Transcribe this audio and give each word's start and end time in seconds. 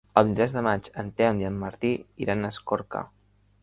El 0.19 0.23
vint-i-tres 0.27 0.55
de 0.55 0.63
maig 0.67 0.89
en 1.03 1.13
Telm 1.21 1.43
i 1.45 1.49
en 1.51 1.61
Martí 1.67 1.95
iran 2.29 2.45
a 2.49 2.53
Escorca. 2.57 3.09